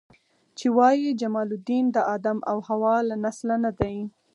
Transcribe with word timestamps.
چې 0.57 0.67
وایي 0.77 1.11
جمال 1.21 1.49
الدین 1.53 1.85
د 1.95 1.97
آدم 2.15 2.37
او 2.51 2.57
حوا 2.67 2.95
له 3.09 3.15
نسله 3.25 3.55
نه 3.65 3.71
دی. 3.79 3.97